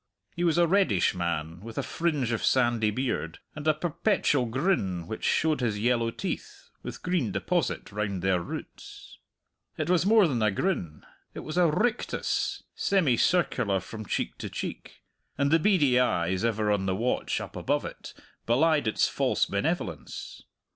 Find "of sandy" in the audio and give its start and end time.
2.31-2.89